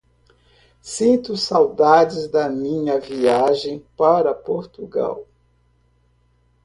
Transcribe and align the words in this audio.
Sinto 0.81 1.37
saudades 1.37 2.27
da 2.27 2.49
minha 2.49 2.99
viagem 2.99 3.85
para 3.95 4.33
Portugal. 4.33 5.27